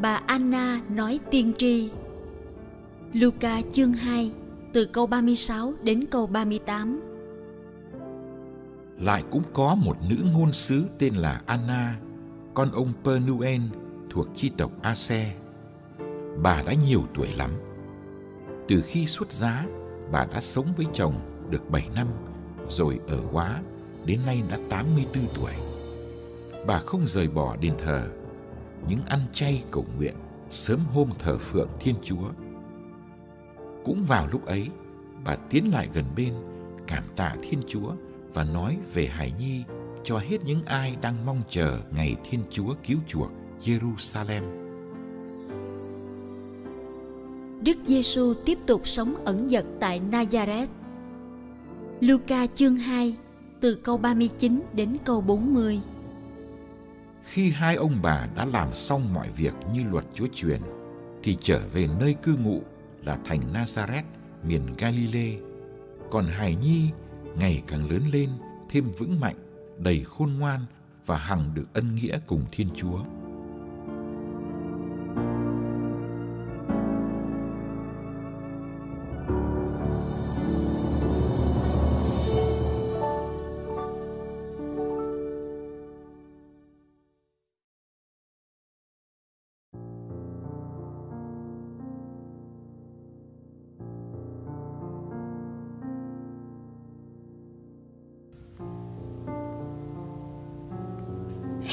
Bà 0.00 0.20
Anna 0.26 0.80
nói 0.88 1.20
tiên 1.30 1.52
tri 1.58 1.90
Luca 3.12 3.60
chương 3.72 3.92
2 3.92 4.32
từ 4.72 4.84
câu 4.84 5.06
36 5.06 5.72
đến 5.82 6.04
câu 6.10 6.26
38 6.26 7.00
Lại 8.98 9.24
cũng 9.30 9.42
có 9.52 9.74
một 9.74 9.96
nữ 10.08 10.16
ngôn 10.32 10.52
sứ 10.52 10.84
tên 10.98 11.14
là 11.14 11.42
Anna, 11.46 11.96
con 12.54 12.72
ông 12.72 12.92
Pernuen 13.04 13.62
thuộc 14.10 14.26
chi 14.34 14.50
tộc 14.58 14.70
Ase. 14.82 15.34
Bà 16.42 16.62
đã 16.62 16.72
nhiều 16.86 17.02
tuổi 17.14 17.28
lắm. 17.36 17.50
Từ 18.68 18.80
khi 18.80 19.06
xuất 19.06 19.32
giá, 19.32 19.66
bà 20.12 20.26
đã 20.26 20.40
sống 20.40 20.66
với 20.76 20.86
chồng 20.94 21.14
được 21.50 21.70
7 21.70 21.88
năm, 21.94 22.06
rồi 22.68 23.00
ở 23.08 23.20
quá, 23.32 23.62
đến 24.04 24.20
nay 24.26 24.42
đã 24.50 24.58
84 24.70 25.24
tuổi. 25.34 25.52
Bà 26.66 26.80
không 26.80 27.08
rời 27.08 27.28
bỏ 27.28 27.56
đền 27.56 27.74
thờ 27.78 28.10
những 28.88 29.04
ăn 29.06 29.20
chay 29.32 29.64
cầu 29.70 29.86
nguyện 29.96 30.14
sớm 30.50 30.80
hôm 30.94 31.10
thờ 31.18 31.38
phượng 31.38 31.68
Thiên 31.80 31.94
Chúa. 32.02 32.30
Cũng 33.84 34.04
vào 34.04 34.28
lúc 34.32 34.46
ấy, 34.46 34.68
bà 35.24 35.36
tiến 35.50 35.72
lại 35.72 35.88
gần 35.94 36.04
bên, 36.16 36.34
cảm 36.86 37.04
tạ 37.16 37.36
Thiên 37.42 37.60
Chúa 37.66 37.92
và 38.34 38.44
nói 38.44 38.76
về 38.94 39.06
Hải 39.06 39.32
Nhi 39.38 39.62
cho 40.04 40.18
hết 40.18 40.44
những 40.44 40.64
ai 40.64 40.96
đang 41.00 41.26
mong 41.26 41.42
chờ 41.48 41.80
ngày 41.90 42.16
Thiên 42.30 42.40
Chúa 42.50 42.74
cứu 42.86 42.98
chuộc 43.06 43.30
Jerusalem. 43.60 44.42
Đức 47.62 47.76
Giêsu 47.84 48.34
tiếp 48.44 48.58
tục 48.66 48.88
sống 48.88 49.14
ẩn 49.24 49.48
dật 49.48 49.64
tại 49.80 50.00
Nazareth. 50.10 50.66
Luca 52.00 52.46
chương 52.46 52.76
2 52.76 53.16
từ 53.60 53.74
câu 53.74 53.96
39 53.96 54.62
đến 54.72 54.96
câu 55.04 55.20
40. 55.20 55.80
Khi 57.26 57.50
hai 57.50 57.76
ông 57.76 57.98
bà 58.02 58.28
đã 58.36 58.44
làm 58.44 58.74
xong 58.74 59.14
mọi 59.14 59.30
việc 59.30 59.54
như 59.74 59.84
luật 59.90 60.04
Chúa 60.14 60.26
truyền, 60.34 60.60
thì 61.22 61.36
trở 61.40 61.60
về 61.72 61.88
nơi 62.00 62.14
cư 62.22 62.36
ngụ 62.36 62.62
là 63.04 63.18
thành 63.24 63.52
Nazareth, 63.52 64.02
miền 64.42 64.62
Galilee. 64.78 65.38
Còn 66.10 66.26
Hải 66.26 66.54
Nhi 66.54 66.90
ngày 67.36 67.62
càng 67.66 67.90
lớn 67.90 68.02
lên, 68.12 68.30
thêm 68.70 68.92
vững 68.98 69.20
mạnh, 69.20 69.36
đầy 69.78 70.04
khôn 70.04 70.32
ngoan 70.38 70.60
và 71.06 71.18
hằng 71.18 71.54
được 71.54 71.66
ân 71.72 71.94
nghĩa 71.94 72.18
cùng 72.26 72.44
Thiên 72.52 72.68
Chúa. 72.74 72.98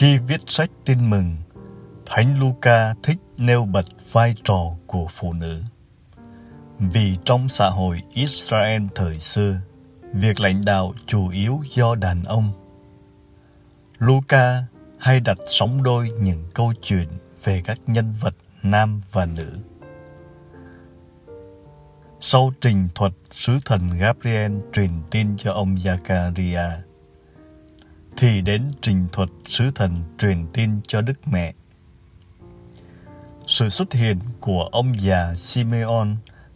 Khi 0.03 0.17
viết 0.17 0.41
sách 0.47 0.69
tin 0.85 1.09
mừng, 1.09 1.35
Thánh 2.05 2.39
Luca 2.39 2.93
thích 3.03 3.17
nêu 3.37 3.65
bật 3.65 3.85
vai 4.11 4.35
trò 4.43 4.75
của 4.87 5.07
phụ 5.09 5.33
nữ. 5.33 5.61
Vì 6.79 7.17
trong 7.25 7.49
xã 7.49 7.69
hội 7.69 8.01
Israel 8.13 8.83
thời 8.95 9.19
xưa, 9.19 9.59
việc 10.13 10.39
lãnh 10.39 10.65
đạo 10.65 10.93
chủ 11.05 11.29
yếu 11.29 11.59
do 11.75 11.95
đàn 11.95 12.23
ông. 12.23 12.51
Luca 13.97 14.63
hay 14.99 15.19
đặt 15.19 15.37
sóng 15.47 15.83
đôi 15.83 16.09
những 16.09 16.43
câu 16.53 16.73
chuyện 16.81 17.07
về 17.43 17.61
các 17.65 17.79
nhân 17.87 18.13
vật 18.21 18.35
nam 18.63 19.01
và 19.11 19.25
nữ. 19.25 19.57
Sau 22.19 22.51
trình 22.61 22.87
thuật 22.95 23.13
sứ 23.31 23.57
thần 23.65 23.89
Gabriel 23.99 24.57
truyền 24.73 24.91
tin 25.11 25.37
cho 25.37 25.53
ông 25.53 25.75
Zachariah, 25.75 26.77
thì 28.17 28.41
đến 28.41 28.71
trình 28.81 29.07
thuật 29.11 29.29
sứ 29.45 29.71
thần 29.71 29.95
truyền 30.17 30.47
tin 30.53 30.81
cho 30.87 31.01
Đức 31.01 31.27
Mẹ. 31.27 31.53
Sự 33.47 33.69
xuất 33.69 33.93
hiện 33.93 34.19
của 34.39 34.69
ông 34.71 35.01
già 35.01 35.33
Simeon 35.35 36.07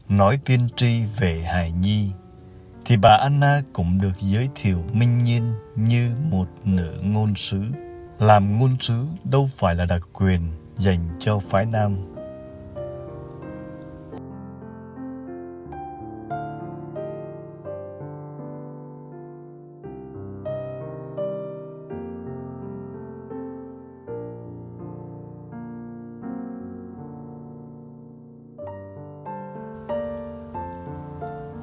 nói 0.10 0.40
tiên 0.46 0.68
tri 0.76 1.04
về 1.20 1.42
hài 1.42 1.72
nhi, 1.72 2.12
thì 2.86 2.98
bà 2.98 3.18
Anna 3.22 3.62
cũng 3.74 4.02
được 4.02 4.14
giới 4.20 4.50
thiệu 4.56 4.84
minh 4.94 5.24
nhiên 5.24 5.54
như 5.76 6.12
một 6.32 6.48
nữ 6.64 7.00
ngôn 7.04 7.36
sứ. 7.36 7.62
Làm 8.20 8.60
ngôn 8.60 8.78
sứ 8.80 9.06
đâu 9.24 9.50
phải 9.56 9.76
là 9.76 9.86
đặc 9.86 10.02
quyền 10.14 10.42
dành 10.78 11.10
cho 11.20 11.40
phái 11.40 11.66
nam 11.66 12.17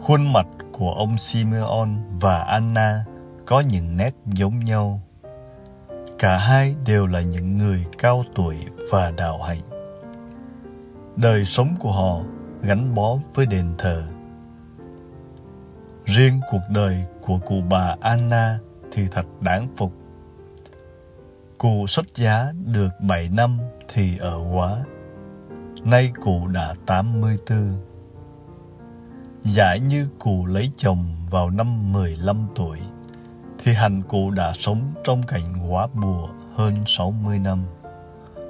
Khuôn 0.04 0.32
mặt 0.32 0.46
của 0.72 0.92
ông 0.92 1.18
Simeon 1.18 1.88
và 2.20 2.42
Anna 2.42 3.04
có 3.46 3.60
những 3.60 3.96
nét 3.96 4.14
giống 4.26 4.58
nhau. 4.58 5.00
Cả 6.18 6.36
hai 6.36 6.76
đều 6.86 7.06
là 7.06 7.20
những 7.20 7.58
người 7.58 7.86
cao 7.98 8.24
tuổi 8.34 8.56
và 8.90 9.10
đạo 9.10 9.42
hạnh. 9.42 9.60
Đời 11.16 11.44
sống 11.44 11.74
của 11.80 11.92
họ 11.92 12.20
gắn 12.62 12.94
bó 12.94 13.16
với 13.34 13.46
đền 13.46 13.74
thờ. 13.78 14.02
Riêng 16.04 16.40
cuộc 16.50 16.62
đời 16.68 17.04
của 17.22 17.38
cụ 17.46 17.54
bà 17.70 17.96
Anna 18.00 18.58
thì 18.92 19.08
thật 19.10 19.26
đáng 19.40 19.68
phục. 19.76 19.92
Cụ 21.58 21.86
xuất 21.86 22.14
giá 22.14 22.52
được 22.64 22.90
7 23.00 23.28
năm 23.28 23.58
thì 23.92 24.18
ở 24.18 24.40
quá. 24.52 24.84
Nay 25.84 26.12
cụ 26.22 26.46
đã 26.46 26.74
84 26.86 27.93
Giả 29.44 29.76
như 29.76 30.08
cụ 30.18 30.46
lấy 30.46 30.70
chồng 30.76 31.16
vào 31.30 31.50
năm 31.50 31.92
15 31.92 32.46
tuổi, 32.54 32.78
thì 33.58 33.72
hành 33.72 34.02
cụ 34.02 34.30
đã 34.30 34.52
sống 34.54 34.94
trong 35.04 35.22
cảnh 35.22 35.70
quá 35.70 35.86
bùa 35.94 36.28
hơn 36.54 36.74
60 36.86 37.38
năm. 37.38 37.64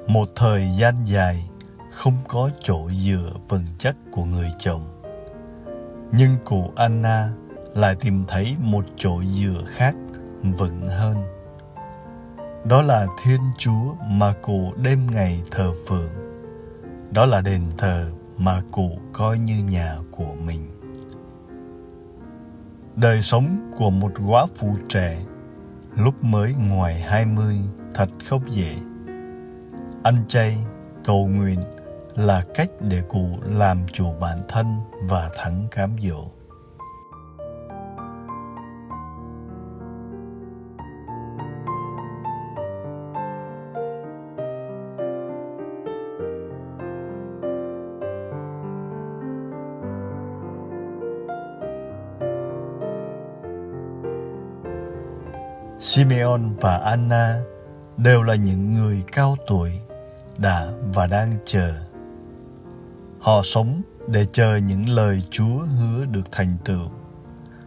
Một 0.07 0.29
thời 0.37 0.69
gian 0.79 0.95
dài, 1.05 1.51
không 1.93 2.15
có 2.29 2.51
chỗ 2.63 2.91
dựa 2.91 3.33
vững 3.49 3.67
chắc 3.79 3.97
của 4.13 4.25
người 4.25 4.53
chồng. 4.59 5.03
Nhưng 6.13 6.37
cụ 6.45 6.73
Anna 6.77 7.33
lại 7.75 7.97
tìm 8.01 8.25
thấy 8.29 8.57
một 8.61 8.85
chỗ 8.97 9.23
dựa 9.25 9.63
khác 9.67 9.95
vững 10.43 10.89
hơn. 10.89 11.17
Đó 12.65 12.83
là 12.83 13.07
Thiên 13.23 13.41
Chúa 13.59 13.95
mà 14.09 14.33
cụ 14.43 14.73
đêm 14.77 15.07
ngày 15.11 15.43
thờ 15.51 15.73
phượng. 15.89 16.11
Đó 17.11 17.27
là 17.27 17.41
đền 17.41 17.63
thờ 17.79 18.11
mà 18.37 18.63
cụ 18.71 18.99
coi 19.13 19.39
như 19.39 19.65
nhà 19.65 19.97
của 20.11 20.35
mình. 20.45 20.74
Đời 22.97 23.23
sống 23.23 23.73
của 23.77 23.91
một 23.91 24.13
quá 24.27 24.47
phụ 24.57 24.75
trẻ 24.89 25.19
lúc 25.97 26.25
mới 26.25 26.55
ngoài 26.55 27.01
20 27.01 27.61
thật 27.95 28.09
không 28.25 28.43
dễ. 28.53 28.77
Ăn 30.03 30.17
chay, 30.29 30.59
cầu 31.05 31.27
nguyện 31.27 31.61
là 32.15 32.45
cách 32.55 32.71
để 32.81 33.03
cụ 33.09 33.29
làm 33.43 33.87
chủ 33.93 34.15
bản 34.21 34.39
thân 34.49 34.77
và 35.03 35.31
thắng 35.37 35.67
cám 35.71 35.97
dỗ. 36.09 36.25
Simeon 55.85 56.41
và 56.61 56.77
Anna 56.77 57.41
đều 57.97 58.23
là 58.23 58.35
những 58.35 58.75
người 58.75 59.03
cao 59.13 59.37
tuổi 59.47 59.71
đã 60.39 60.69
và 60.95 61.07
đang 61.07 61.33
chờ. 61.45 61.73
Họ 63.21 63.43
sống 63.43 63.83
để 64.09 64.27
chờ 64.33 64.57
những 64.57 64.89
lời 64.89 65.23
Chúa 65.31 65.59
hứa 65.59 66.05
được 66.05 66.33
thành 66.33 66.57
tựu. 66.65 66.89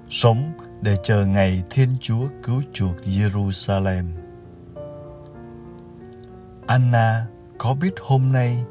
Sống 0.09 0.51
để 0.81 0.95
chờ 1.03 1.25
ngày 1.25 1.63
Thiên 1.69 1.89
Chúa 2.01 2.27
cứu 2.43 2.61
chuộc 2.73 2.95
Jerusalem. 3.05 4.05
Anna 6.67 7.25
có 7.57 7.75
biết 7.81 7.93
hôm 8.01 8.31
nay 8.31 8.65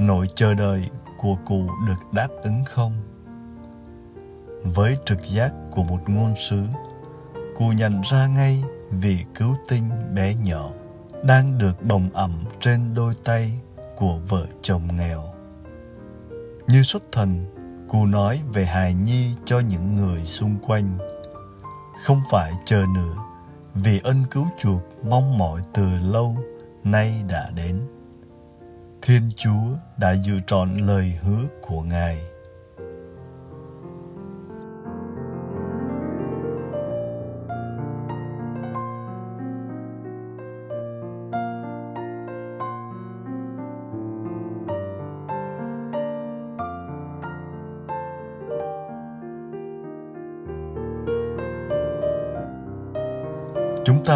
nỗi 0.00 0.26
chờ 0.34 0.54
đợi 0.54 0.90
của 1.18 1.36
cụ 1.46 1.66
được 1.86 2.12
đáp 2.12 2.28
ứng 2.42 2.64
không? 2.64 2.92
Với 4.62 4.96
trực 5.04 5.18
giác 5.30 5.52
của 5.70 5.82
một 5.82 6.00
ngôn 6.06 6.34
sứ, 6.36 6.62
cụ 7.56 7.68
nhận 7.68 8.00
ra 8.00 8.26
ngay 8.26 8.64
vì 8.90 9.24
cứu 9.34 9.56
tinh 9.68 9.90
bé 10.14 10.34
nhỏ 10.34 10.70
đang 11.24 11.58
được 11.58 11.82
bồng 11.82 12.10
ẩm 12.12 12.44
trên 12.60 12.94
đôi 12.94 13.14
tay 13.24 13.60
của 13.96 14.18
vợ 14.28 14.46
chồng 14.62 14.96
nghèo. 14.96 15.24
Như 16.68 16.82
xuất 16.82 17.02
thần, 17.12 17.44
cụ 17.88 18.06
nói 18.06 18.42
về 18.52 18.64
hài 18.64 18.94
nhi 18.94 19.34
cho 19.44 19.60
những 19.60 19.96
người 19.96 20.26
xung 20.26 20.56
quanh. 20.62 20.98
Không 22.04 22.22
phải 22.30 22.52
chờ 22.64 22.84
nữa, 22.94 23.14
vì 23.74 24.00
ân 24.04 24.24
cứu 24.30 24.46
chuộc 24.58 24.82
mong 25.04 25.38
mỏi 25.38 25.62
từ 25.74 25.88
lâu 26.02 26.36
nay 26.84 27.22
đã 27.28 27.50
đến. 27.56 27.80
Thiên 29.02 29.30
Chúa 29.36 29.64
đã 29.98 30.12
dự 30.12 30.40
trọn 30.46 30.76
lời 30.76 31.18
hứa 31.22 31.42
của 31.62 31.82
Ngài. 31.82 32.22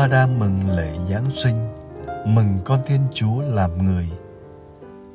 Ta 0.00 0.06
đang 0.06 0.38
mừng 0.38 0.70
lễ 0.70 0.93
Giáng 1.11 1.31
sinh, 1.31 1.56
mừng 2.26 2.58
con 2.64 2.81
Thiên 2.87 3.00
Chúa 3.14 3.41
làm 3.41 3.85
người. 3.85 4.08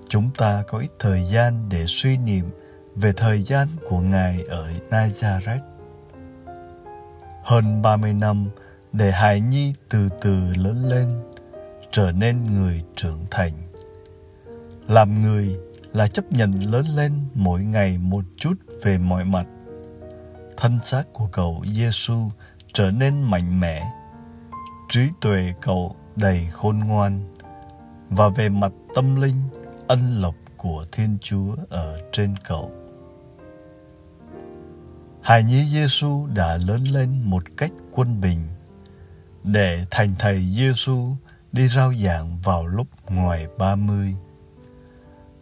Chúng 0.09 0.29
ta 0.37 0.63
có 0.67 0.79
ít 0.79 0.89
thời 0.99 1.23
gian 1.23 1.69
để 1.69 1.85
suy 1.85 2.17
niệm 2.17 2.45
về 2.95 3.13
thời 3.13 3.43
gian 3.43 3.67
của 3.89 3.99
Ngài 3.99 4.43
ở 4.47 4.69
Nazareth. 4.89 5.59
Hơn 7.43 7.81
30 7.81 8.13
năm 8.13 8.49
để 8.93 9.11
hài 9.11 9.41
nhi 9.41 9.73
từ 9.89 10.09
từ 10.21 10.53
lớn 10.55 10.85
lên, 10.89 11.07
trở 11.91 12.11
nên 12.11 12.43
người 12.43 12.83
trưởng 12.95 13.25
thành. 13.31 13.51
Làm 14.87 15.21
người 15.21 15.57
là 15.93 16.07
chấp 16.07 16.31
nhận 16.31 16.71
lớn 16.71 16.85
lên 16.95 17.13
mỗi 17.33 17.63
ngày 17.63 17.97
một 17.97 18.25
chút 18.37 18.53
về 18.83 18.97
mọi 18.97 19.25
mặt. 19.25 19.45
Thân 20.57 20.79
xác 20.83 21.03
của 21.13 21.27
cậu 21.31 21.63
Giêsu 21.73 22.29
trở 22.73 22.91
nên 22.91 23.21
mạnh 23.21 23.59
mẽ 23.59 23.83
trí 24.89 25.09
tuệ 25.21 25.53
cậu 25.61 25.95
đầy 26.15 26.47
khôn 26.51 26.79
ngoan 26.79 27.35
và 28.09 28.29
về 28.29 28.49
mặt 28.49 28.71
tâm 28.95 29.15
linh 29.15 29.41
ân 29.87 30.21
lộc 30.21 30.35
của 30.57 30.85
Thiên 30.91 31.17
Chúa 31.21 31.55
ở 31.69 32.01
trên 32.11 32.35
cậu. 32.47 32.71
Hài 35.21 35.43
nhi 35.43 35.65
Giêsu 35.65 36.27
đã 36.27 36.57
lớn 36.57 36.83
lên 36.83 37.21
một 37.23 37.43
cách 37.57 37.71
quân 37.91 38.21
bình 38.21 38.47
để 39.43 39.85
thành 39.91 40.15
thầy 40.19 40.49
Giêsu 40.49 41.15
đi 41.51 41.67
rao 41.67 41.93
giảng 41.93 42.39
vào 42.41 42.67
lúc 42.67 42.87
ngoài 43.09 43.47
ba 43.57 43.75
mươi. 43.75 44.15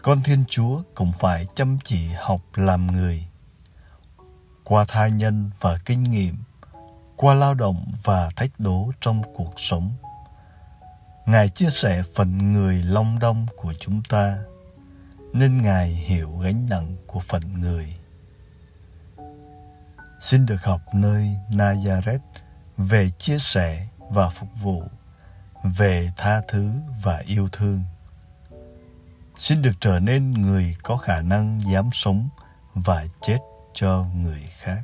Con 0.02 0.22
Thiên 0.24 0.44
Chúa 0.48 0.82
cũng 0.96 1.12
phải 1.12 1.48
chăm 1.56 1.78
chỉ 1.84 2.08
học 2.20 2.42
làm 2.56 2.88
người. 2.88 3.28
Qua 4.64 4.86
tha 4.88 5.08
nhân 5.08 5.50
và 5.62 5.78
kinh 5.86 6.04
nghiệm, 6.04 6.36
qua 7.18 7.34
lao 7.34 7.54
động 7.54 7.92
và 8.04 8.30
thách 8.36 8.60
đố 8.60 8.92
trong 9.02 9.22
cuộc 9.34 9.54
sống. 9.58 9.92
Ngài 11.26 11.50
chia 11.50 11.70
sẻ 11.70 12.04
phần 12.16 12.54
người 12.54 12.84
long 12.84 13.20
đong 13.20 13.46
của 13.56 13.74
chúng 13.80 14.02
ta, 14.10 14.38
nên 15.34 15.62
Ngài 15.62 15.88
hiểu 15.88 16.38
gánh 16.38 16.66
nặng 16.70 16.96
của 17.08 17.20
phần 17.20 17.62
người. 17.62 17.96
Xin 20.20 20.46
được 20.46 20.64
học 20.64 20.82
nơi 20.94 21.38
Nazareth 21.50 22.20
về 22.78 23.10
chia 23.10 23.38
sẻ 23.40 23.88
và 24.10 24.30
phục 24.30 24.50
vụ, 24.62 24.84
về 25.64 26.12
tha 26.18 26.42
thứ 26.48 26.72
và 27.04 27.18
yêu 27.18 27.50
thương. 27.52 27.84
Xin 29.38 29.62
được 29.62 29.74
trở 29.80 30.00
nên 30.00 30.32
người 30.32 30.76
có 30.84 30.98
khả 30.98 31.22
năng 31.22 31.62
dám 31.72 31.90
sống 31.94 32.30
và 32.74 33.06
chết 33.22 33.38
cho 33.74 34.06
người 34.16 34.42
khác. 34.50 34.82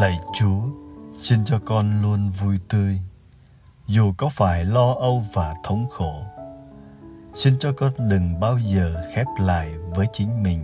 Lạy 0.00 0.20
Chúa, 0.32 0.60
xin 1.12 1.44
cho 1.44 1.58
con 1.64 2.02
luôn 2.02 2.30
vui 2.30 2.58
tươi, 2.68 3.00
dù 3.86 4.12
có 4.16 4.28
phải 4.28 4.64
lo 4.64 4.94
âu 4.94 5.24
và 5.32 5.54
thống 5.64 5.86
khổ. 5.90 6.22
Xin 7.34 7.58
cho 7.58 7.72
con 7.72 7.92
đừng 7.98 8.40
bao 8.40 8.58
giờ 8.58 9.02
khép 9.14 9.26
lại 9.38 9.72
với 9.90 10.06
chính 10.12 10.42
mình, 10.42 10.60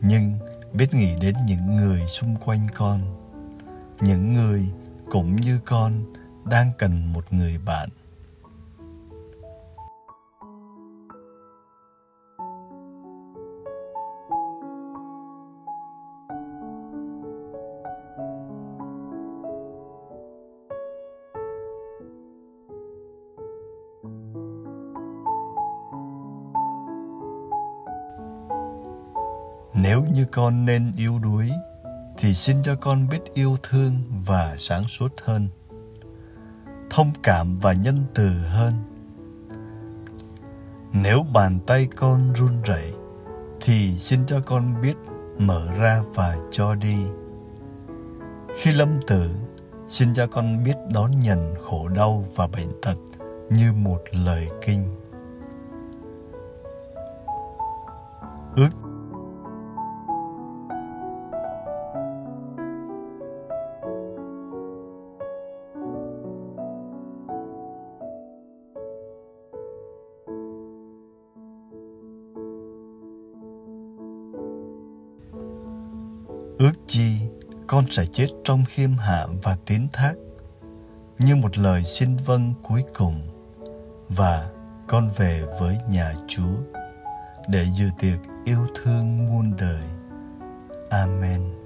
nhưng 0.00 0.38
biết 0.72 0.94
nghĩ 0.94 1.14
đến 1.20 1.34
những 1.46 1.76
người 1.76 2.06
xung 2.08 2.36
quanh 2.36 2.66
con, 2.74 3.00
những 4.00 4.34
người 4.34 4.68
cũng 5.10 5.36
như 5.36 5.60
con 5.64 5.92
đang 6.44 6.72
cần 6.78 7.12
một 7.12 7.32
người 7.32 7.58
bạn 7.58 7.88
như 30.16 30.24
con 30.24 30.64
nên 30.64 30.92
yếu 30.96 31.18
đuối, 31.18 31.50
thì 32.18 32.34
xin 32.34 32.62
cho 32.62 32.74
con 32.80 33.08
biết 33.08 33.34
yêu 33.34 33.56
thương 33.62 33.92
và 34.26 34.54
sáng 34.58 34.84
suốt 34.84 35.12
hơn, 35.24 35.48
thông 36.90 37.12
cảm 37.22 37.58
và 37.58 37.72
nhân 37.72 37.96
từ 38.14 38.28
hơn. 38.28 38.72
Nếu 40.92 41.26
bàn 41.32 41.58
tay 41.66 41.88
con 41.96 42.32
run 42.34 42.62
rẩy, 42.64 42.92
thì 43.60 43.98
xin 43.98 44.26
cho 44.26 44.40
con 44.40 44.80
biết 44.82 44.94
mở 45.38 45.72
ra 45.78 46.02
và 46.14 46.36
cho 46.50 46.74
đi. 46.74 46.96
Khi 48.56 48.72
lâm 48.72 49.00
tử, 49.06 49.30
xin 49.88 50.14
cho 50.14 50.26
con 50.26 50.64
biết 50.64 50.76
đón 50.92 51.10
nhận 51.20 51.54
khổ 51.62 51.88
đau 51.88 52.24
và 52.34 52.46
bệnh 52.46 52.80
tật 52.82 52.96
như 53.50 53.72
một 53.72 54.02
lời 54.12 54.48
kinh. 54.66 54.96
Ước 58.56 58.85
Ước 76.58 76.72
chi 76.86 77.18
con 77.66 77.84
sẽ 77.90 78.06
chết 78.12 78.26
trong 78.44 78.64
khiêm 78.68 78.92
hạ 78.92 79.26
và 79.42 79.56
tín 79.66 79.86
thác 79.92 80.14
như 81.18 81.36
một 81.36 81.58
lời 81.58 81.84
xin 81.84 82.16
vâng 82.16 82.54
cuối 82.62 82.82
cùng, 82.94 83.28
và 84.08 84.50
con 84.88 85.10
về 85.16 85.42
với 85.60 85.78
nhà 85.90 86.14
Chúa, 86.28 86.56
để 87.48 87.66
dự 87.74 87.86
tiệc 87.98 88.18
yêu 88.44 88.66
thương 88.74 89.16
muôn 89.16 89.56
đời. 89.56 89.82
Amen. 90.90 91.65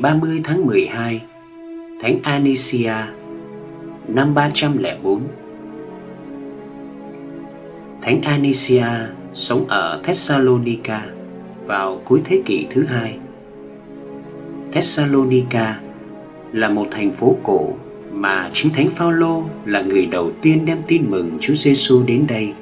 30 0.00 0.40
tháng 0.44 0.66
12 0.66 1.20
Thánh 2.02 2.18
Anisia, 2.22 2.94
năm 4.08 4.34
304 4.34 5.20
Thánh 8.02 8.22
Anisia 8.22 8.86
sống 9.34 9.64
ở 9.68 10.00
Thessalonica 10.04 11.06
vào 11.66 12.00
cuối 12.04 12.20
thế 12.24 12.42
kỷ 12.46 12.66
thứ 12.70 12.84
hai. 12.84 13.18
Thessalonica 14.72 15.80
là 16.52 16.68
một 16.68 16.86
thành 16.90 17.12
phố 17.12 17.36
cổ 17.42 17.68
mà 18.12 18.50
chính 18.52 18.72
Thánh 18.72 18.90
Phaolô 18.90 19.44
là 19.64 19.80
người 19.80 20.06
đầu 20.06 20.30
tiên 20.42 20.64
đem 20.64 20.78
tin 20.88 21.10
mừng 21.10 21.38
Chúa 21.40 21.54
Giêsu 21.54 22.02
đến 22.06 22.24
đây. 22.28 22.52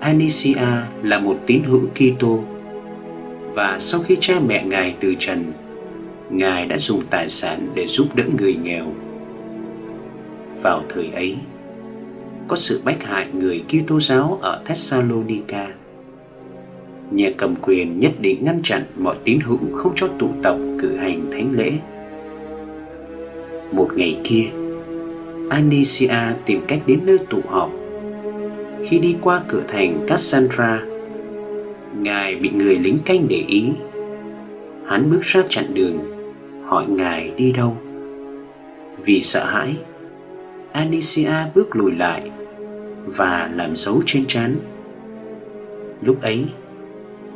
Anisia 0.00 0.56
là 1.02 1.18
một 1.18 1.38
tín 1.46 1.62
hữu 1.62 1.82
Kitô 1.94 2.44
và 3.54 3.78
sau 3.78 4.00
khi 4.00 4.16
cha 4.20 4.40
mẹ 4.46 4.64
ngài 4.64 4.94
từ 5.00 5.14
trần 5.18 5.52
ngài 6.30 6.66
đã 6.66 6.78
dùng 6.78 7.02
tài 7.10 7.28
sản 7.28 7.68
để 7.74 7.86
giúp 7.86 8.06
đỡ 8.14 8.24
người 8.38 8.54
nghèo. 8.62 8.84
Vào 10.62 10.82
thời 10.88 11.10
ấy, 11.14 11.36
có 12.48 12.56
sự 12.56 12.80
bách 12.84 13.04
hại 13.04 13.26
người 13.32 13.64
Kitô 13.68 14.00
giáo 14.00 14.38
ở 14.42 14.62
Thessalonica. 14.66 15.68
Nhà 17.10 17.30
cầm 17.36 17.54
quyền 17.62 18.00
nhất 18.00 18.12
định 18.20 18.44
ngăn 18.44 18.60
chặn 18.62 18.84
mọi 18.96 19.16
tín 19.24 19.40
hữu 19.40 19.58
không 19.74 19.92
cho 19.96 20.08
tụ 20.18 20.28
tập 20.42 20.56
cử 20.78 20.96
hành 20.96 21.30
thánh 21.32 21.52
lễ. 21.52 21.72
Một 23.72 23.88
ngày 23.96 24.20
kia 24.24 24.46
Anicia 25.50 26.34
tìm 26.46 26.60
cách 26.68 26.80
đến 26.86 27.00
nơi 27.06 27.18
tụ 27.30 27.38
họp. 27.48 27.70
Khi 28.84 28.98
đi 28.98 29.16
qua 29.20 29.42
cửa 29.48 29.62
thành 29.68 30.06
Cassandra, 30.08 30.82
Ngài 31.98 32.36
bị 32.36 32.50
người 32.54 32.78
lính 32.78 32.98
canh 33.04 33.28
để 33.28 33.44
ý. 33.48 33.68
Hắn 34.86 35.10
bước 35.10 35.20
ra 35.22 35.42
chặn 35.48 35.64
đường. 35.74 36.19
Hỏi 36.70 36.86
Ngài 36.88 37.30
đi 37.36 37.52
đâu 37.52 37.76
Vì 39.04 39.20
sợ 39.20 39.44
hãi, 39.44 39.76
Anicia 40.72 41.32
bước 41.54 41.76
lùi 41.76 41.92
lại 41.92 42.30
Và 43.06 43.50
làm 43.54 43.76
dấu 43.76 44.02
trên 44.06 44.24
trán 44.26 44.56
Lúc 46.02 46.22
ấy, 46.22 46.44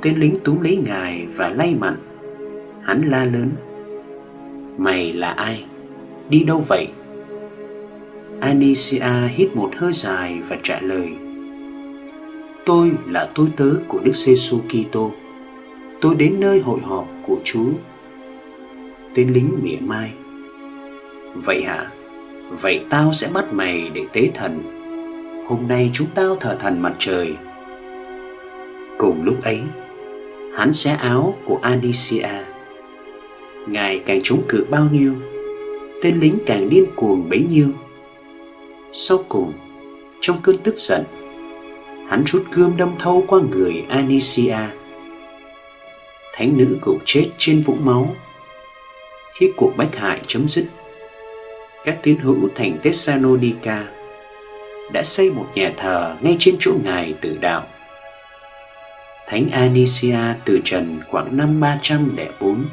Tên 0.02 0.18
lính 0.18 0.36
túm 0.44 0.60
lấy 0.60 0.76
Ngài 0.86 1.26
và 1.36 1.48
lay 1.48 1.74
mặn 1.80 1.96
Hắn 2.82 3.02
la 3.02 3.24
lớn, 3.24 3.50
Mày 4.76 5.12
là 5.12 5.30
ai? 5.30 5.64
Đi 6.28 6.44
đâu 6.44 6.64
vậy? 6.68 6.86
Anicia 8.40 9.28
hít 9.28 9.56
một 9.56 9.70
hơi 9.76 9.92
dài 9.92 10.38
và 10.48 10.56
trả 10.62 10.80
lời, 10.80 11.08
Tôi 12.66 12.90
là 13.06 13.30
tôi 13.34 13.46
tớ 13.56 13.70
của 13.88 13.98
Đức 14.04 14.16
Giêsu 14.16 14.58
Kitô. 14.68 15.10
Tôi 16.00 16.14
đến 16.14 16.40
nơi 16.40 16.60
hội 16.60 16.80
họp 16.80 17.08
của 17.26 17.36
Chúa. 17.44 17.70
Tên 19.14 19.33
lính 19.33 19.59
mỉa 19.62 19.76
mai. 19.80 20.12
Vậy 21.35 21.62
hả? 21.62 21.90
Vậy 22.62 22.85
tao 22.90 23.12
sẽ 23.12 23.28
bắt 23.33 23.44
mày 23.52 23.90
để 23.94 24.04
tế 24.12 24.30
thần. 24.35 24.62
Hôm 25.47 25.68
nay 25.68 25.90
chúng 25.92 26.09
tao 26.14 26.37
thờ 26.37 26.56
thần 26.61 26.83
mặt 26.83 26.94
trời. 26.99 27.37
Cùng 28.99 29.25
lúc 29.25 29.42
ấy, 29.42 29.61
hắn 30.54 30.73
xé 30.73 30.90
áo 30.90 31.35
của 31.44 31.59
Anicia. 31.62 32.28
Ngài 33.66 33.99
càng 34.06 34.21
chống 34.23 34.42
cự 34.49 34.66
bao 34.71 34.88
nhiêu, 34.92 35.14
tên 36.02 36.21
lính 36.21 36.38
càng 36.47 36.68
điên 36.68 36.85
cuồng 36.97 37.28
bấy 37.28 37.47
nhiêu. 37.50 37.68
Sau 38.92 39.18
cùng, 39.28 39.52
trong 40.21 40.37
cơn 40.42 40.59
tức 40.59 40.75
giận, 40.78 41.02
hắn 42.09 42.25
rút 42.26 42.44
gươm 42.52 42.76
đâm 42.76 42.90
thâu 42.99 43.25
qua 43.26 43.40
người 43.50 43.85
Anicia. 43.88 44.59
Thánh 46.33 46.56
nữ 46.56 46.78
gục 46.83 46.99
chết 47.04 47.30
trên 47.38 47.62
vũng 47.62 47.85
máu. 47.85 48.14
Khi 49.38 49.50
cuộc 49.56 49.72
bách 49.76 49.96
hại 49.96 50.20
chấm 50.26 50.48
dứt, 50.48 50.66
các 51.84 51.98
tín 52.02 52.18
hữu 52.18 52.48
thành 52.54 52.78
Thessalonica 52.82 53.84
đã 54.92 55.02
xây 55.02 55.30
một 55.30 55.46
nhà 55.54 55.72
thờ 55.76 56.16
ngay 56.20 56.36
trên 56.38 56.56
chỗ 56.60 56.72
ngài 56.84 57.14
tử 57.20 57.38
đạo. 57.40 57.66
Thánh 59.26 59.50
Anicia 59.50 60.18
từ 60.44 60.60
trần 60.64 61.00
khoảng 61.08 61.36
năm 61.36 61.60
304 61.60 62.64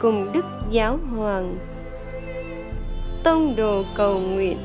cùng 0.00 0.32
Đức 0.32 0.44
Giáo 0.70 0.98
Hoàng. 1.10 1.58
Tông 3.22 3.56
đồ 3.56 3.84
cầu 3.94 4.20
nguyện 4.20 4.58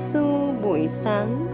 Giêsu 0.00 0.52
buổi 0.62 0.88
sáng. 0.88 1.49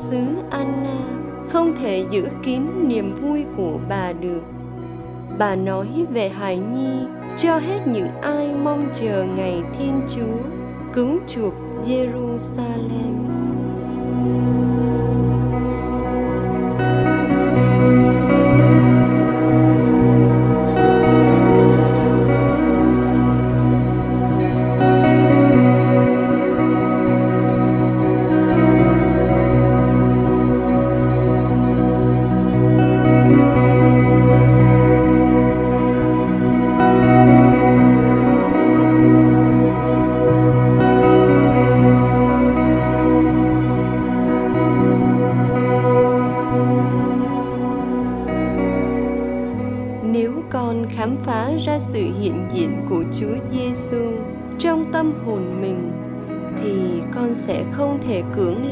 Xứ 0.00 0.20
Anna 0.50 0.98
không 1.48 1.76
thể 1.76 2.06
giữ 2.10 2.28
kín 2.42 2.62
niềm 2.88 3.16
vui 3.22 3.44
của 3.56 3.78
bà 3.88 4.12
được. 4.12 4.42
Bà 5.38 5.54
nói 5.54 5.88
về 6.12 6.28
hài 6.28 6.58
nhi, 6.58 7.06
cho 7.36 7.58
hết 7.58 7.86
những 7.86 8.08
ai 8.22 8.54
mong 8.64 8.90
chờ 8.94 9.24
ngày 9.36 9.62
Thiên 9.78 10.00
Chúa 10.08 10.60
cứu 10.92 11.18
chuộc 11.26 11.54
Jerusalem. 11.86 13.20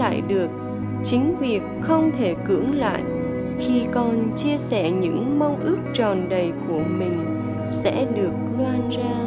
Lại 0.09 0.23
được. 0.29 0.51
Chính 1.05 1.37
việc 1.40 1.62
không 1.81 2.11
thể 2.18 2.35
cưỡng 2.49 2.75
lại, 2.75 3.03
khi 3.59 3.87
con 3.92 4.31
chia 4.37 4.59
sẻ 4.59 4.90
những 4.90 5.38
mong 5.38 5.61
ước 5.61 5.79
tròn 5.94 6.29
đầy 6.29 6.53
của 6.68 6.81
mình, 6.99 7.12
sẽ 7.71 8.07
được 8.16 8.33
loan 8.59 8.88
ra. 8.90 9.18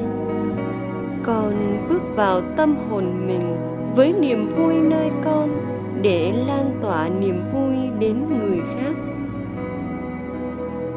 Con 1.24 1.86
bước 1.90 2.02
vào 2.16 2.42
tâm 2.58 2.76
hồn 2.76 3.28
mình 3.28 3.58
với 3.96 4.14
niềm 4.22 4.50
vui 4.50 4.74
nơi 4.74 5.10
con 5.24 5.50
để 6.02 6.34
lan 6.48 6.80
tỏa 6.82 7.10
niềm 7.10 7.42
vui 7.54 7.76
đến 8.00 8.16
người 8.40 8.60
khác. 8.76 8.96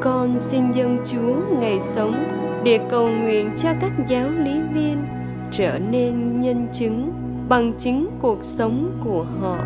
Con 0.01 0.39
xin 0.39 0.71
dân 0.71 0.97
Chúa 1.03 1.59
ngày 1.59 1.79
sống 1.79 2.15
để 2.63 2.79
cầu 2.89 3.09
nguyện 3.09 3.49
cho 3.57 3.69
các 3.81 3.91
giáo 4.07 4.29
lý 4.29 4.61
viên 4.73 5.05
trở 5.51 5.79
nên 5.79 6.39
nhân 6.39 6.67
chứng 6.71 7.11
bằng 7.49 7.73
chính 7.77 8.09
cuộc 8.21 8.39
sống 8.41 9.01
của 9.03 9.25
họ 9.41 9.57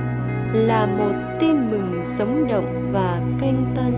là 0.54 0.86
một 0.86 1.38
tin 1.40 1.72
mừng 1.72 2.04
sống 2.04 2.48
động 2.48 2.92
và 2.94 3.22
canh 3.40 3.74
tân. 3.76 3.94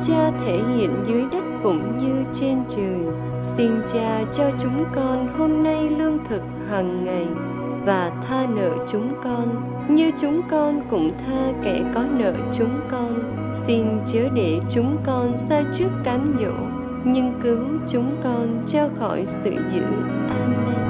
Cha 0.00 0.30
thể 0.44 0.60
hiện 0.76 0.90
dưới 1.06 1.22
đất 1.32 1.44
cũng 1.62 1.98
như 1.98 2.24
trên 2.32 2.58
trời. 2.68 3.00
Xin 3.42 3.70
cha 3.86 4.22
cho 4.32 4.50
chúng 4.58 4.84
con 4.94 5.28
hôm 5.38 5.62
nay 5.62 5.88
lương 5.88 6.18
thực 6.28 6.42
hàng 6.70 7.04
ngày 7.04 7.26
và 7.86 8.12
tha 8.28 8.46
nợ 8.46 8.70
chúng 8.86 9.12
con 9.22 9.72
như 9.88 10.10
chúng 10.18 10.40
con 10.50 10.80
cũng 10.90 11.10
tha 11.26 11.52
kẻ 11.62 11.84
có 11.94 12.04
nợ 12.10 12.34
chúng 12.52 12.80
con. 12.90 13.36
Xin 13.52 13.86
chớ 14.06 14.28
để 14.34 14.60
chúng 14.70 14.96
con 15.06 15.36
xa 15.36 15.62
trước 15.72 15.90
cám 16.04 16.36
dỗ, 16.40 16.52
nhưng 17.04 17.40
cứu 17.42 17.64
chúng 17.86 18.16
con 18.24 18.62
cho 18.66 18.88
khỏi 18.98 19.26
sự 19.26 19.50
dữ. 19.50 19.82
Amen. 20.28 20.89